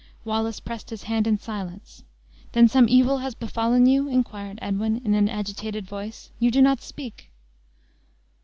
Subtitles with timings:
[0.25, 2.03] Wallace pressed his hand in silence.
[2.53, 6.81] "Then some evil has befallen you?" inquired Edwin, in an agitated voice; "you do not
[6.81, 7.29] speak!"